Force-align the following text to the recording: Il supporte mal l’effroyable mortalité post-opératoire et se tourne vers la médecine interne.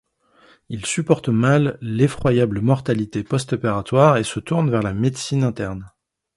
Il 0.69 0.83
supporte 0.87 1.29
mal 1.29 1.77
l’effroyable 1.79 2.61
mortalité 2.61 3.23
post-opératoire 3.23 4.17
et 4.17 4.23
se 4.23 4.39
tourne 4.39 4.71
vers 4.71 4.81
la 4.81 4.93
médecine 4.93 5.43
interne. 5.43 5.91